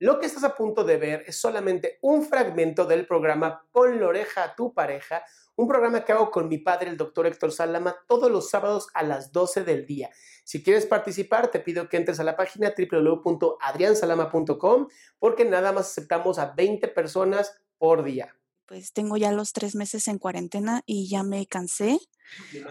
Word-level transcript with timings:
Lo 0.00 0.18
que 0.18 0.24
estás 0.24 0.44
a 0.44 0.56
punto 0.56 0.82
de 0.82 0.96
ver 0.96 1.24
es 1.26 1.36
solamente 1.36 1.98
un 2.00 2.24
fragmento 2.24 2.86
del 2.86 3.06
programa 3.06 3.66
Pon 3.70 4.00
la 4.00 4.06
oreja 4.06 4.44
a 4.44 4.54
tu 4.54 4.72
pareja, 4.72 5.22
un 5.56 5.68
programa 5.68 6.06
que 6.06 6.12
hago 6.12 6.30
con 6.30 6.48
mi 6.48 6.56
padre, 6.56 6.88
el 6.88 6.96
doctor 6.96 7.26
Héctor 7.26 7.52
Salama, 7.52 7.94
todos 8.08 8.30
los 8.30 8.48
sábados 8.48 8.88
a 8.94 9.02
las 9.02 9.30
12 9.30 9.62
del 9.62 9.84
día. 9.84 10.08
Si 10.42 10.62
quieres 10.62 10.86
participar, 10.86 11.50
te 11.50 11.60
pido 11.60 11.90
que 11.90 11.98
entres 11.98 12.18
a 12.18 12.24
la 12.24 12.34
página 12.34 12.72
www.adriansalama.com 12.74 14.88
porque 15.18 15.44
nada 15.44 15.72
más 15.72 15.90
aceptamos 15.90 16.38
a 16.38 16.52
20 16.52 16.88
personas 16.88 17.60
por 17.76 18.02
día. 18.02 18.34
Pues 18.64 18.94
tengo 18.94 19.18
ya 19.18 19.32
los 19.32 19.52
tres 19.52 19.74
meses 19.74 20.08
en 20.08 20.18
cuarentena 20.18 20.80
y 20.86 21.10
ya 21.10 21.24
me 21.24 21.46
cansé 21.46 21.98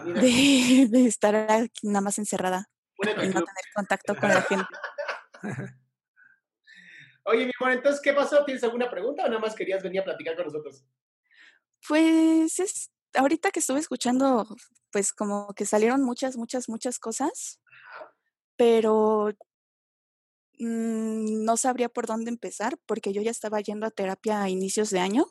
de, 0.04 0.88
de 0.90 1.06
estar 1.06 1.36
aquí 1.48 1.86
nada 1.86 2.00
más 2.00 2.18
encerrada 2.18 2.68
y 2.98 3.28
no 3.28 3.34
tener 3.34 3.64
contacto 3.72 4.16
con 4.16 4.30
la 4.30 4.42
gente. 4.42 4.66
Oye, 7.24 7.46
mi 7.46 7.52
amor, 7.60 7.72
entonces, 7.72 8.00
¿qué 8.02 8.12
pasó? 8.12 8.44
¿Tienes 8.44 8.64
alguna 8.64 8.90
pregunta 8.90 9.24
o 9.24 9.28
nada 9.28 9.40
más 9.40 9.54
querías 9.54 9.82
venir 9.82 10.00
a 10.00 10.04
platicar 10.04 10.36
con 10.36 10.46
nosotros? 10.46 10.84
Pues 11.86 12.58
es 12.58 12.90
ahorita 13.14 13.50
que 13.50 13.60
estuve 13.60 13.80
escuchando, 13.80 14.46
pues 14.90 15.12
como 15.12 15.52
que 15.54 15.66
salieron 15.66 16.02
muchas, 16.02 16.36
muchas, 16.36 16.68
muchas 16.68 16.98
cosas, 16.98 17.60
pero 18.56 19.30
mm, 20.58 21.44
no 21.44 21.56
sabría 21.56 21.88
por 21.88 22.06
dónde 22.06 22.30
empezar 22.30 22.78
porque 22.86 23.12
yo 23.12 23.22
ya 23.22 23.30
estaba 23.30 23.60
yendo 23.60 23.86
a 23.86 23.90
terapia 23.90 24.42
a 24.42 24.48
inicios 24.48 24.90
de 24.90 25.00
año, 25.00 25.26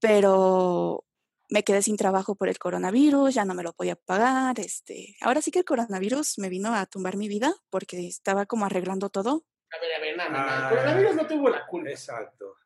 pero 0.00 1.04
me 1.50 1.64
quedé 1.64 1.82
sin 1.82 1.96
trabajo 1.96 2.34
por 2.36 2.48
el 2.48 2.58
coronavirus, 2.58 3.34
ya 3.34 3.44
no 3.44 3.54
me 3.54 3.62
lo 3.62 3.72
podía 3.72 3.96
pagar, 3.96 4.58
este, 4.60 5.16
ahora 5.20 5.42
sí 5.42 5.50
que 5.50 5.60
el 5.60 5.64
coronavirus 5.64 6.38
me 6.38 6.48
vino 6.48 6.74
a 6.74 6.86
tumbar 6.86 7.16
mi 7.16 7.28
vida 7.28 7.54
porque 7.70 8.06
estaba 8.06 8.46
como 8.46 8.66
arreglando 8.66 9.10
todo. 9.10 9.44
A 9.72 9.80
ver, 9.80 9.94
a 9.94 9.98
ver, 10.00 10.16
nada, 10.16 10.30
nada. 10.30 10.66
Ah. 10.66 10.70
El 10.70 10.76
coronavirus 10.76 11.14
no 11.16 11.26
tuvo 11.26 11.48
la 11.48 11.66
culpa. 11.66 11.90
Exacto. 11.90 12.56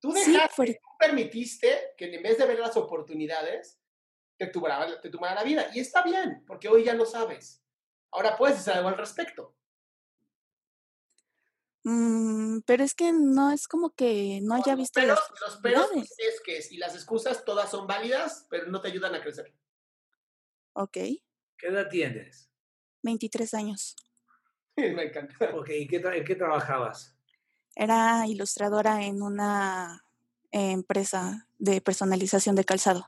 Tú 0.00 0.12
Sí, 0.12 0.32
dejaste, 0.32 0.54
por- 0.56 0.66
tú 0.66 0.88
permitiste 0.98 1.94
que 1.96 2.14
en 2.14 2.22
vez 2.22 2.38
de 2.38 2.46
ver 2.46 2.58
las 2.58 2.76
oportunidades, 2.76 3.78
te 4.36 4.46
tumbara, 4.46 5.00
te 5.00 5.10
tumbara 5.10 5.34
la 5.34 5.44
vida. 5.44 5.70
Y 5.74 5.80
está 5.80 6.02
bien, 6.02 6.42
porque 6.46 6.68
hoy 6.68 6.84
ya 6.84 6.94
lo 6.94 7.04
sabes. 7.06 7.62
Ahora 8.10 8.36
puedes 8.36 8.58
hacer 8.58 8.74
algo 8.74 8.88
al 8.88 8.96
respecto. 8.98 9.54
Mm, 11.82 12.60
pero 12.66 12.84
es 12.84 12.94
que 12.94 13.12
no 13.12 13.50
es 13.52 13.66
como 13.66 13.94
que 13.94 14.40
no 14.42 14.54
haya 14.54 14.72
Los 14.72 14.78
visto 14.80 15.00
peros, 15.00 15.18
las 15.18 15.40
los 15.52 15.60
peros 15.62 15.90
es 16.18 16.40
que 16.44 16.60
y 16.70 16.76
las 16.76 16.94
excusas 16.94 17.44
todas 17.44 17.70
son 17.70 17.86
válidas, 17.86 18.46
pero 18.50 18.66
no 18.66 18.80
te 18.82 18.88
ayudan 18.88 19.14
a 19.14 19.22
crecer. 19.22 19.54
Ok, 20.74 20.92
¿Qué 20.92 21.66
edad 21.66 21.88
tienes? 21.88 22.50
23 23.02 23.54
años. 23.54 23.96
Me 24.94 25.04
encanta. 25.04 25.34
Ok, 25.54 25.68
¿en 25.70 25.88
qué, 25.88 26.02
tra- 26.02 26.16
en 26.16 26.24
qué 26.24 26.34
trabajabas? 26.34 27.16
Era 27.74 28.26
ilustradora 28.26 29.02
en 29.04 29.22
una 29.22 30.04
empresa 30.50 31.46
de 31.58 31.80
personalización 31.80 32.56
de 32.56 32.64
calzado. 32.64 33.06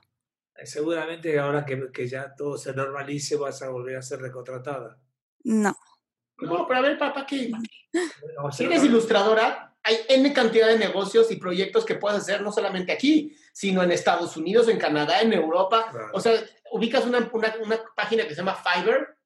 Eh, 0.55 0.65
Seguramente 0.65 1.37
ahora 1.39 1.65
que, 1.65 1.91
que 1.91 2.07
ya 2.07 2.33
todo 2.35 2.57
se 2.57 2.73
normalice 2.73 3.35
vas 3.35 3.61
a 3.61 3.69
volver 3.69 3.97
a 3.97 4.01
ser 4.01 4.19
recontratada. 4.21 4.97
No, 5.43 5.75
No, 6.39 6.65
pero 6.67 6.79
a 6.79 6.81
ver, 6.81 6.97
papá, 6.97 7.25
¿qué? 7.25 7.51
Si 8.51 8.63
eres 8.63 8.83
ilustradora, 8.83 9.75
hay 9.83 9.97
N 10.07 10.31
cantidad 10.33 10.67
de 10.67 10.79
negocios 10.79 11.29
y 11.31 11.35
proyectos 11.35 11.83
que 11.85 11.95
puedes 11.95 12.19
hacer 12.19 12.41
no 12.41 12.51
solamente 12.51 12.91
aquí, 12.93 13.35
sino 13.51 13.83
en 13.83 13.91
Estados 13.91 14.37
Unidos, 14.37 14.69
en 14.69 14.79
Canadá, 14.79 15.21
en 15.21 15.33
Europa. 15.33 15.89
Claro. 15.91 16.07
O 16.13 16.19
sea, 16.21 16.33
ubicas 16.71 17.05
una, 17.05 17.29
una, 17.33 17.53
una 17.61 17.79
página 17.95 18.23
que 18.23 18.29
se 18.29 18.37
llama 18.37 18.55
Fiverr. 18.55 19.17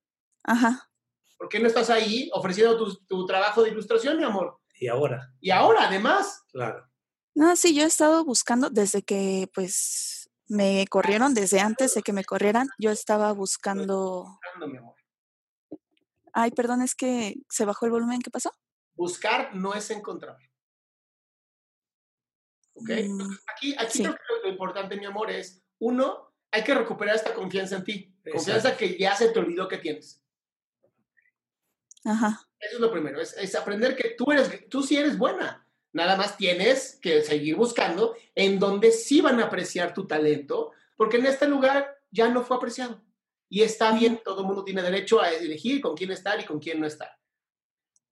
ajá. 0.43 0.89
¿Por 1.37 1.49
qué 1.49 1.59
no 1.59 1.67
estás 1.67 1.89
ahí 1.89 2.29
ofreciendo 2.33 2.77
tu, 2.77 2.95
tu 3.05 3.25
trabajo 3.25 3.63
de 3.63 3.69
ilustración, 3.69 4.17
mi 4.17 4.23
amor? 4.23 4.59
Y 4.79 4.87
ahora, 4.87 5.33
Y 5.39 5.51
ahora, 5.51 5.87
además, 5.87 6.43
claro. 6.51 6.87
No, 7.35 7.55
sí, 7.55 7.75
yo 7.75 7.83
he 7.83 7.87
estado 7.87 8.25
buscando 8.25 8.69
desde 8.69 9.03
que 9.03 9.49
pues 9.53 10.29
me 10.47 10.85
corrieron, 10.87 11.33
desde 11.33 11.59
antes 11.59 11.93
de 11.93 12.01
que 12.01 12.13
me 12.13 12.23
corrieran, 12.23 12.67
yo 12.79 12.89
estaba 12.91 13.31
buscando... 13.33 14.23
buscando, 14.41 14.67
mi 14.67 14.77
amor. 14.77 14.95
Ay, 16.33 16.51
perdón, 16.51 16.81
es 16.81 16.95
que 16.95 17.35
se 17.49 17.65
bajó 17.65 17.85
el 17.85 17.91
volumen, 17.91 18.21
¿qué 18.21 18.29
pasó? 18.31 18.51
Buscar 18.95 19.55
no 19.55 19.73
es 19.73 19.89
encontrar. 19.91 20.37
¿Ok? 22.73 22.89
Mm, 22.89 23.37
Aquí, 23.55 23.75
aquí 23.77 23.97
Sí. 23.97 24.03
creo 24.03 24.15
que 24.15 24.21
lo, 24.43 24.49
importante, 24.49 24.95
mi 24.97 25.05
amor, 25.05 25.31
es, 25.31 25.63
uno, 25.79 26.33
hay 26.51 26.63
que 26.63 26.75
recuperar 26.75 27.15
esta 27.15 27.33
confianza 27.33 27.77
en 27.77 27.83
ti. 27.83 28.15
Confianza 28.23 28.69
Exacto. 28.69 28.79
que 28.79 28.97
ya 28.97 29.15
se 29.15 29.29
te 29.29 29.39
olvidó 29.39 29.67
que 29.67 29.77
tienes. 29.77 30.23
Ajá, 32.03 32.47
Eso 32.59 32.75
es 32.75 32.79
lo 32.79 32.91
primero, 32.91 33.19
es, 33.19 33.35
es 33.37 33.55
aprender 33.55 33.95
que 33.95 34.09
tú 34.17 34.31
eres, 34.31 34.69
tú 34.69 34.83
sí 34.83 34.97
eres 34.97 35.17
buena. 35.17 35.67
Nada 35.93 36.15
más 36.15 36.37
tienes 36.37 36.99
que 37.01 37.21
seguir 37.23 37.55
buscando 37.55 38.15
en 38.35 38.59
donde 38.59 38.91
sí 38.91 39.21
van 39.21 39.39
a 39.39 39.45
apreciar 39.45 39.93
tu 39.93 40.05
talento, 40.05 40.71
porque 40.95 41.17
en 41.17 41.25
este 41.25 41.47
lugar 41.47 41.97
ya 42.11 42.29
no 42.29 42.43
fue 42.43 42.57
apreciado. 42.57 43.01
Y 43.49 43.63
está 43.63 43.91
bien, 43.93 44.21
todo 44.23 44.41
el 44.41 44.47
mundo 44.47 44.63
tiene 44.63 44.81
derecho 44.81 45.21
a 45.21 45.31
elegir 45.31 45.81
con 45.81 45.95
quién 45.95 46.11
estar 46.11 46.39
y 46.39 46.45
con 46.45 46.59
quién 46.59 46.79
no 46.79 46.87
estar. 46.87 47.17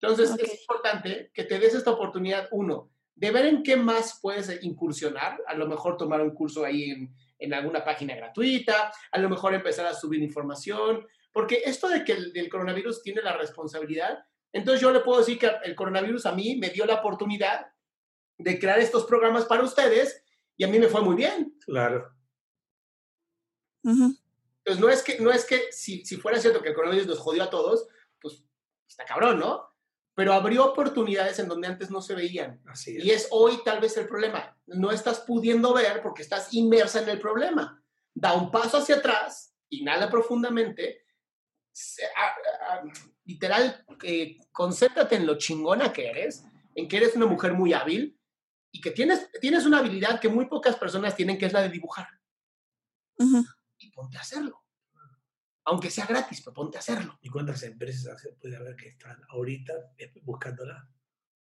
Entonces, 0.02 0.32
es 0.40 0.62
importante 0.62 1.32
que 1.34 1.44
te 1.44 1.60
des 1.60 1.74
esta 1.74 1.92
oportunidad, 1.92 2.48
uno, 2.52 2.92
de 3.16 3.32
ver 3.32 3.46
en 3.46 3.64
qué 3.64 3.76
más 3.76 4.20
puedes 4.22 4.64
incursionar, 4.64 5.42
a 5.48 5.54
lo 5.56 5.68
mejor 5.68 5.98
tomar 5.98 6.22
un 6.22 6.32
curso 6.32 6.64
ahí 6.64 6.92
en, 6.92 7.16
en 7.40 7.54
alguna 7.54 7.84
página 7.84 8.16
gratuita, 8.16 8.92
a 9.12 9.20
lo 9.20 9.30
mejor 9.30 9.54
empezar 9.54 9.86
a 9.86 9.94
subir 9.94 10.22
información, 10.22 11.06
porque 11.36 11.64
esto 11.66 11.90
de 11.90 12.06
que 12.06 12.14
el 12.14 12.32
del 12.32 12.48
coronavirus 12.48 13.02
tiene 13.02 13.22
la 13.22 13.36
responsabilidad, 13.36 14.26
entonces 14.54 14.80
yo 14.80 14.90
le 14.90 15.02
puedo 15.02 15.20
decir 15.20 15.38
que 15.38 15.52
el 15.66 15.76
coronavirus 15.76 16.28
a 16.28 16.32
mí 16.32 16.56
me 16.56 16.70
dio 16.70 16.86
la 16.86 16.94
oportunidad 17.02 17.74
de 18.38 18.58
crear 18.58 18.80
estos 18.80 19.04
programas 19.04 19.44
para 19.44 19.62
ustedes 19.62 20.24
y 20.56 20.64
a 20.64 20.70
mí 20.70 20.80
me 20.80 20.88
fue 20.88 21.02
muy 21.02 21.18
bien. 21.18 21.60
Claro. 21.66 22.10
Entonces 23.84 24.80
no 24.80 24.88
es 24.88 25.04
que, 25.04 25.20
no 25.20 25.30
es 25.30 25.44
que 25.44 25.74
si, 25.74 26.06
si 26.06 26.16
fuera 26.16 26.40
cierto 26.40 26.62
que 26.62 26.70
el 26.70 26.76
coronavirus 26.76 27.08
nos 27.08 27.20
jodió 27.20 27.44
a 27.44 27.50
todos, 27.50 27.86
pues 28.22 28.42
está 28.88 29.04
cabrón, 29.04 29.38
¿no? 29.38 29.76
Pero 30.14 30.32
abrió 30.32 30.64
oportunidades 30.64 31.38
en 31.40 31.50
donde 31.50 31.68
antes 31.68 31.92
no 31.92 32.02
se 32.02 32.16
veían. 32.16 32.62
Así 32.66 32.96
es. 32.96 33.04
Y 33.04 33.12
es 33.12 33.28
hoy 33.32 33.60
tal 33.66 33.82
vez 33.82 33.98
el 33.98 34.08
problema. 34.08 34.58
No 34.68 34.90
estás 34.90 35.20
pudiendo 35.20 35.74
ver 35.74 36.02
porque 36.02 36.22
estás 36.22 36.54
inmersa 36.54 37.02
en 37.02 37.10
el 37.10 37.20
problema. 37.20 37.84
Da 38.14 38.36
un 38.36 38.52
paso 38.52 38.78
hacia 38.78 38.96
atrás, 38.96 39.54
inhala 39.68 40.10
profundamente, 40.10 41.04
a- 42.16 42.74
a- 42.76 42.84
literal, 43.26 43.86
eh, 44.04 44.38
concéntrate 44.52 45.16
en 45.16 45.26
lo 45.26 45.38
chingona 45.38 45.92
que 45.92 46.10
eres, 46.10 46.44
en 46.74 46.88
que 46.88 46.98
eres 46.98 47.16
una 47.16 47.26
mujer 47.26 47.54
muy 47.54 47.74
hábil 47.74 48.20
y 48.72 48.82
que 48.82 48.92
tienes, 48.92 49.30
tienes 49.42 49.66
una 49.66 49.80
habilidad 49.80 50.20
que 50.20 50.30
muy 50.30 50.46
pocas 50.46 50.76
personas 50.76 51.16
tienen, 51.16 51.38
que 51.38 51.46
es 51.46 51.54
la 51.54 51.62
de 51.62 51.70
dibujar. 51.70 52.08
Y 53.78 53.92
ponte 53.92 54.18
a 54.18 54.22
hacerlo. 54.22 54.62
Aunque 55.66 55.90
sea 55.90 56.06
gratis, 56.06 56.42
pero 56.42 56.54
ponte 56.54 56.78
a 56.78 56.80
hacerlo. 56.80 57.18
¿Y 57.22 57.30
cuántas 57.30 57.64
empresas 57.64 58.28
puede 58.40 58.56
haber 58.56 58.76
que 58.76 58.90
están 58.90 59.20
ahorita 59.30 59.74
eh, 59.98 60.12
buscándola? 60.22 60.88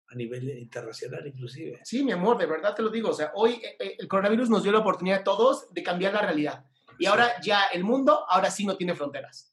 A 0.08 0.16
nivel 0.16 0.48
internacional, 0.60 1.26
inclusive. 1.26 1.80
Sí, 1.84 2.04
mi 2.04 2.12
amor, 2.12 2.38
de 2.38 2.46
verdad 2.46 2.76
te 2.76 2.84
lo 2.84 2.90
digo. 2.90 3.10
O 3.10 3.14
sea, 3.14 3.32
hoy 3.34 3.54
eh, 3.54 3.76
eh, 3.80 3.96
el 3.98 4.08
coronavirus 4.08 4.50
nos 4.50 4.62
dio 4.62 4.72
la 4.72 4.80
oportunidad 4.80 5.22
a 5.22 5.24
todos 5.24 5.74
de 5.74 5.82
cambiar 5.82 6.14
la 6.14 6.22
realidad. 6.22 6.66
Y 7.00 7.06
Sí. 7.06 7.08
ahora 7.08 7.42
ya 7.42 7.64
el 7.74 7.84
mundo, 7.84 8.24
ahora 8.30 8.52
sí 8.52 8.66
no 8.66 8.78
tiene 8.78 8.94
fronteras. 8.94 9.53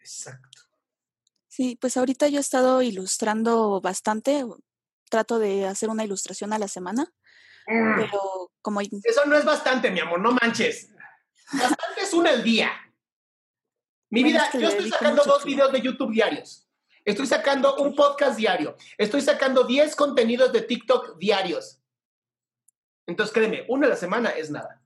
Exacto. 0.00 0.60
Sí, 1.48 1.76
pues 1.80 1.96
ahorita 1.96 2.28
yo 2.28 2.38
he 2.38 2.40
estado 2.40 2.82
ilustrando 2.82 3.80
bastante. 3.80 4.44
Trato 5.08 5.38
de 5.38 5.66
hacer 5.66 5.88
una 5.88 6.04
ilustración 6.04 6.52
a 6.52 6.58
la 6.58 6.68
semana, 6.68 7.12
Mm, 7.66 7.94
pero 7.96 8.52
como 8.62 8.80
Eso 8.80 9.24
no 9.26 9.36
es 9.36 9.44
bastante, 9.44 9.90
mi 9.90 10.00
amor, 10.00 10.20
no 10.20 10.32
manches. 10.32 10.90
Bastante 11.52 12.00
es 12.02 12.12
una 12.14 12.30
al 12.30 12.42
día. 12.42 12.70
Mi 14.08 14.22
Bueno, 14.22 14.38
vida, 14.38 14.44
es 14.46 14.50
que 14.50 14.60
yo 14.60 14.68
estoy 14.68 14.90
sacando 14.90 15.22
dos 15.24 15.44
tiempo. 15.44 15.46
videos 15.46 15.72
de 15.72 15.80
YouTube 15.80 16.10
diarios. 16.12 16.66
Estoy 17.04 17.26
sacando 17.26 17.76
un 17.76 17.94
podcast 17.94 18.36
diario. 18.36 18.76
Estoy 18.98 19.20
sacando 19.20 19.64
10 19.64 19.94
contenidos 19.94 20.52
de 20.52 20.62
TikTok 20.62 21.16
diarios. 21.18 21.80
Entonces, 23.06 23.32
créeme, 23.32 23.64
una 23.68 23.86
a 23.86 23.90
la 23.90 23.96
semana 23.96 24.30
es 24.30 24.50
nada. 24.50 24.82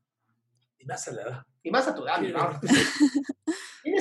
Y 0.79 0.85
más 0.85 1.07
a 1.09 1.13
la 1.13 1.23
edad. 1.23 1.47
Y 1.63 1.71
más 1.71 1.89
a 1.89 1.95
tu 1.95 2.05
edad, 2.05 2.19
mi 2.21 2.31
amor. 2.31 2.61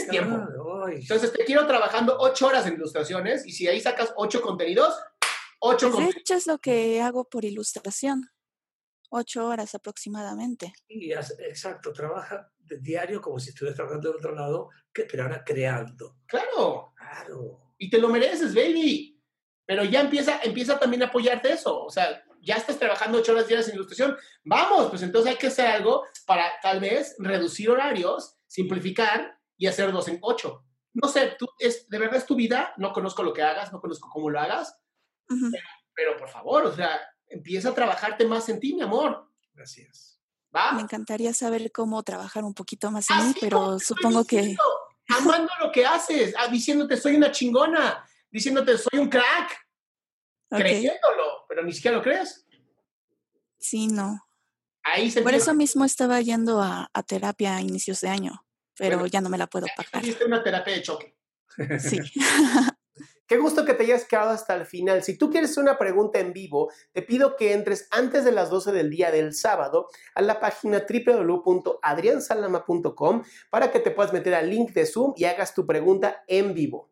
Tienes 0.10 0.30
tiempo. 0.30 0.84
Ah. 0.86 0.92
Entonces, 0.92 1.32
te 1.34 1.46
quiero 1.46 1.66
trabajando 1.68 2.18
8 2.20 2.48
horas 2.48 2.66
en 2.68 2.74
ilustraciones 2.74 3.46
y 3.46 3.52
si 3.52 3.68
ahí 3.68 3.80
sacas 3.82 4.14
8 4.16 4.42
contenidos, 4.42 4.96
8 5.60 5.78
Pues 5.78 5.82
de 5.82 5.90
contenidos. 5.92 6.16
hecho 6.22 6.34
es 6.36 6.48
lo 6.48 6.58
que 6.60 7.02
hago 7.02 7.30
por 7.30 7.46
ilustración. 7.46 8.30
Ocho 9.16 9.46
horas 9.48 9.76
aproximadamente. 9.76 10.74
Y 10.88 11.12
exacto, 11.14 11.94
trabaja 11.94 12.52
de 12.58 12.80
diario 12.80 13.22
como 13.22 13.40
si 13.40 13.50
estuvieras 13.50 13.76
trabajando 13.76 14.10
de 14.12 14.18
otro 14.18 14.34
lado, 14.34 14.70
que- 14.92 15.04
pero 15.04 15.24
ahora 15.24 15.44
creando. 15.46 16.18
Claro. 16.26 16.94
Claro. 16.98 17.60
y 17.78 17.90
te 17.90 17.98
lo 18.00 18.08
mereces, 18.10 18.56
baby. 18.56 19.22
Pero 19.66 19.84
ya 19.84 20.02
empieza, 20.02 20.40
empieza 20.42 20.80
también 20.80 21.04
a 21.04 21.08
apoyarte 21.08 21.52
eso. 21.52 21.84
O 21.84 21.90
sea, 21.90 22.24
ya 22.42 22.56
estás 22.56 22.80
trabajando 22.80 23.18
ocho 23.20 23.34
horas 23.34 23.48
diarias 23.48 23.68
en 23.70 23.76
ilustración. 23.76 24.16
Vamos, 24.44 24.90
pues 24.90 25.02
entonces 25.04 25.32
hay 25.32 25.38
que 25.38 25.48
hacer 25.48 25.68
algo 25.68 26.04
para 26.26 26.46
tal 26.62 26.80
vez 26.80 27.16
reducir 27.20 27.70
horarios, 27.70 28.36
simplificar 28.48 29.38
y 29.58 29.68
hacer 29.68 29.92
dos 29.92 30.08
en 30.08 30.20
ocho. 30.22 30.66
No 30.94 31.08
sé, 31.08 31.36
tú, 31.38 31.48
es, 31.58 31.90
de 31.90 31.98
verdad 31.98 32.18
es 32.18 32.26
tu 32.26 32.36
vida. 32.36 32.74
No 32.78 32.94
conozco 32.94 33.24
lo 33.24 33.34
que 33.34 33.42
hagas, 33.42 33.72
no 33.72 33.82
conozco 33.82 34.10
cómo 34.10 34.30
lo 34.30 34.40
hagas, 34.40 34.78
pero 35.94 36.18
por 36.18 36.30
favor, 36.30 36.66
o 36.66 36.76
sea, 36.76 37.00
empieza 37.28 37.70
a 37.70 37.74
trabajarte 37.74 38.26
más 38.26 38.48
en 38.50 38.60
ti, 38.60 38.74
mi 38.74 38.82
amor. 38.82 39.30
Gracias. 39.54 40.20
¿Va? 40.56 40.74
Me 40.74 40.82
encantaría 40.82 41.34
saber 41.34 41.72
cómo 41.72 42.04
trabajar 42.04 42.44
un 42.44 42.54
poquito 42.54 42.92
más 42.92 43.10
en 43.10 43.18
mí, 43.18 43.24
Así 43.24 43.50
como 43.50 43.66
pero 43.72 43.80
supongo 43.80 44.24
que 44.24 44.56
Amando 45.10 45.52
lo 45.60 45.72
que 45.72 45.86
haces, 45.86 46.34
ah, 46.38 46.48
diciéndote 46.48 46.96
soy 46.98 47.16
una 47.16 47.32
chingona, 47.32 48.08
diciéndote 48.32 48.78
soy 48.78 49.00
un 49.00 49.10
crack, 49.10 49.68
creyéndolo, 50.50 51.46
pero 51.48 51.64
ni 51.64 51.74
siquiera 51.74 51.98
lo 51.98 52.04
crees. 52.04 52.46
sí, 53.60 53.88
no. 53.88 54.26
Ahí 54.86 55.10
se 55.10 55.22
Por 55.22 55.34
eso 55.34 55.54
mismo 55.54 55.86
estaba 55.86 56.20
yendo 56.20 56.62
a, 56.62 56.90
a 56.94 57.04
terapia 57.04 57.56
a 57.56 57.62
inicios 57.62 58.02
de 58.02 58.10
año, 58.10 58.46
pero 58.78 58.98
Bueno, 58.98 59.08
ya 59.08 59.22
no 59.22 59.30
me 59.30 59.38
la 59.38 59.48
puedo 59.48 59.68
pagar. 59.76 60.02
tuviste 60.02 60.26
una 60.26 60.44
terapia 60.44 60.74
de 60.74 60.82
choque. 60.82 61.16
Sí. 61.80 62.00
Qué 63.26 63.38
gusto 63.38 63.64
que 63.64 63.74
te 63.74 63.84
hayas 63.84 64.06
quedado 64.06 64.32
hasta 64.32 64.54
el 64.54 64.66
final. 64.66 65.02
Si 65.02 65.18
tú 65.18 65.32
quieres 65.32 65.56
una 65.58 65.78
pregunta 65.78 66.20
en 66.20 66.34
vivo, 66.34 66.72
te 66.92 67.02
pido 67.02 67.36
que 67.36 67.54
entres 67.54 67.88
antes 67.90 68.26
de 68.26 68.32
las 68.32 68.50
12 68.50 68.72
del 68.74 68.90
día 68.90 69.12
del 69.12 69.34
sábado 69.34 69.88
a 70.14 70.22
la 70.22 70.40
página 70.42 70.86
www.adriansalama.com 70.88 73.24
para 73.50 73.72
que 73.72 73.80
te 73.80 73.92
puedas 73.92 74.14
meter 74.14 74.36
al 74.36 74.50
link 74.50 74.72
de 74.74 74.86
Zoom 74.86 75.14
y 75.16 75.26
hagas 75.26 75.54
tu 75.54 75.66
pregunta 75.66 76.24
en 76.28 76.54
vivo. 76.54 76.92